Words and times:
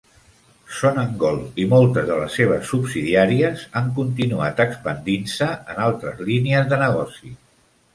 Sonangol 0.77 1.37
i 1.63 1.65
moltes 1.73 2.07
de 2.07 2.17
les 2.23 2.39
seves 2.41 2.65
subsidiàries 2.71 3.69
han 3.77 3.95
continuat 4.03 4.67
expandint-se 4.69 5.55
en 5.61 5.87
altres 5.89 6.29
línies 6.35 6.71
de 6.75 6.87
negoci. 6.89 7.39